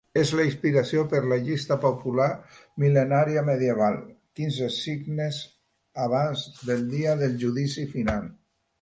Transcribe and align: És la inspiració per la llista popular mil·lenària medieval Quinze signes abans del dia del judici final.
És 0.19 0.29
la 0.37 0.43
inspiració 0.45 1.01
per 1.11 1.19
la 1.33 1.37
llista 1.49 1.77
popular 1.83 2.27
mil·lenària 2.85 3.45
medieval 3.51 3.99
Quinze 4.41 4.73
signes 4.81 5.41
abans 6.09 6.51
del 6.71 6.87
dia 6.99 7.19
del 7.25 7.41
judici 7.47 7.89
final. 7.97 8.31